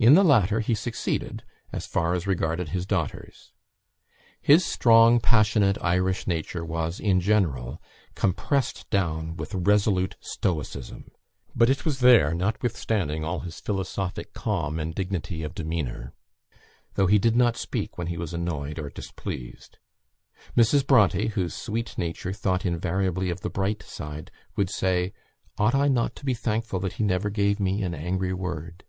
[0.00, 3.52] In the latter he succeeded, as far as regarded his daughters.
[4.40, 7.82] His strong, passionate, Irish nature was, in general,
[8.14, 11.10] compressed down with resolute stoicism;
[11.56, 16.14] but it was there notwithstanding all his philosophic calm and dignity of demeanour;
[16.94, 19.78] though he did not speak when he was annoyed or displeased.
[20.56, 20.86] Mrs.
[20.86, 25.12] Bronte, whose sweet nature thought invariably of the bright side, would say,
[25.58, 28.84] "Ought I not to be thankful that he never gave me an angry word?"